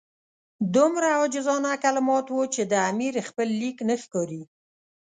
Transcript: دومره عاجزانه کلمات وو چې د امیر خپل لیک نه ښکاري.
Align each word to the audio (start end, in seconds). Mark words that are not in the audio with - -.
دومره 0.75 1.07
عاجزانه 1.19 1.71
کلمات 1.83 2.25
وو 2.29 2.43
چې 2.55 2.61
د 2.71 2.73
امیر 2.91 3.13
خپل 3.29 3.47
لیک 3.61 3.77
نه 3.89 3.95
ښکاري. 4.03 4.43